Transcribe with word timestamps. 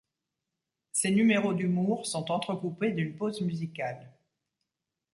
Ces 0.93 1.11
numéros 1.11 1.53
d'humour 1.53 2.07
sont 2.07 2.31
entrecoupés 2.31 2.91
d'une 2.91 3.15
pause 3.15 3.39
musicale. 3.41 4.11